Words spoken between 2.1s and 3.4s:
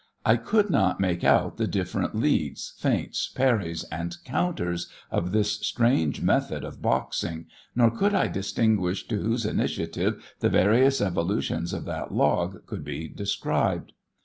leads, feints,